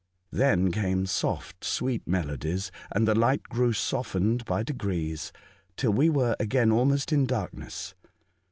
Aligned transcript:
Then 0.31 0.71
came 0.71 1.05
soft, 1.05 1.63
sweet 1.63 2.07
melodies, 2.07 2.71
and 2.91 3.07
the 3.07 3.13
light 3.13 3.43
grew 3.43 3.71
softened 3.71 4.43
by 4.45 4.63
degrees 4.63 5.31
till 5.77 5.93
we 5.93 6.09
were 6.09 6.35
again 6.39 6.71
almost 6.71 7.13
in 7.13 7.27
darkness. 7.27 7.93